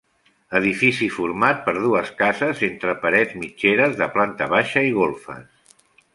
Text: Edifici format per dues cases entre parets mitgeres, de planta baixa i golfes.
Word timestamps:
Edifici 0.59 1.09
format 1.17 1.61
per 1.67 1.75
dues 1.83 2.09
cases 2.21 2.63
entre 2.69 2.97
parets 3.05 3.37
mitgeres, 3.43 3.95
de 4.01 4.09
planta 4.17 4.51
baixa 4.57 4.87
i 4.89 4.99
golfes. 4.99 5.47